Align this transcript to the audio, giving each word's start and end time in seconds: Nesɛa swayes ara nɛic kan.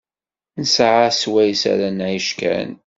Nesɛa 0.59 1.09
swayes 1.11 1.61
ara 1.71 1.89
nɛic 1.91 2.29
kan. 2.39 2.71